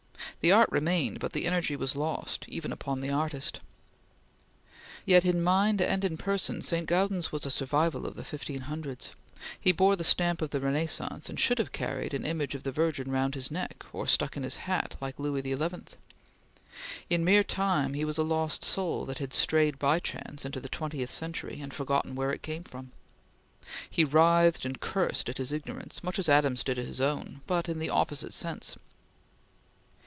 The 0.39 0.51
art 0.51 0.71
remained, 0.71 1.19
but 1.19 1.33
the 1.33 1.45
energy 1.45 1.75
was 1.75 1.95
lost 1.95 2.47
even 2.49 2.71
upon 2.71 3.01
the 3.01 3.11
artist. 3.11 3.59
Yet 5.05 5.23
in 5.23 5.39
mind 5.43 5.79
and 5.83 6.17
person 6.17 6.63
St. 6.63 6.87
Gaudens 6.87 7.31
was 7.31 7.45
a 7.45 7.51
survival 7.51 8.07
of 8.07 8.15
the 8.15 8.23
1500s 8.23 9.09
he 9.59 9.71
bore 9.71 9.95
the 9.95 10.03
stamp 10.03 10.41
of 10.41 10.49
the 10.49 10.59
Renaissance, 10.59 11.29
and 11.29 11.39
should 11.39 11.59
have 11.59 11.71
carried 11.71 12.15
an 12.15 12.25
image 12.25 12.55
of 12.55 12.63
the 12.63 12.71
Virgin 12.71 13.11
round 13.11 13.35
his 13.35 13.51
neck, 13.51 13.85
or 13.93 14.07
stuck 14.07 14.35
in 14.35 14.41
his 14.41 14.55
hat, 14.65 14.95
like 14.99 15.19
Louis 15.19 15.43
XI. 15.43 15.93
In 17.07 17.23
mere 17.23 17.43
time 17.43 17.93
he 17.93 18.03
was 18.05 18.17
a 18.17 18.23
lost 18.23 18.63
soul 18.63 19.05
that 19.05 19.19
had 19.19 19.33
strayed 19.33 19.77
by 19.77 19.99
chance 19.99 20.41
to 20.41 20.59
the 20.59 20.67
twentieth 20.67 21.11
century, 21.11 21.61
and 21.61 21.71
forgotten 21.71 22.15
where 22.15 22.33
it 22.33 22.41
came 22.41 22.63
from. 22.63 22.91
He 23.87 24.03
writhed 24.03 24.65
and 24.65 24.81
cursed 24.81 25.29
at 25.29 25.37
his 25.37 25.51
ignorance, 25.51 26.03
much 26.03 26.17
as 26.17 26.27
Adams 26.29 26.63
did 26.63 26.79
at 26.79 26.87
his 26.87 26.99
own, 26.99 27.41
but 27.45 27.69
in 27.69 27.77
the 27.77 27.91
opposite 27.91 28.33
sense. 28.33 28.75